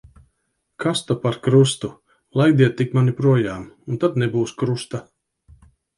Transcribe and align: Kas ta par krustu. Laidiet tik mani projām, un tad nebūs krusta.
Kas 0.83 1.01
ta 1.09 1.17
par 1.25 1.35
krustu. 1.47 1.91
Laidiet 2.41 2.75
tik 2.79 2.97
mani 2.99 3.13
projām, 3.21 3.69
un 3.93 4.03
tad 4.05 4.19
nebūs 4.23 4.55
krusta. 4.63 5.03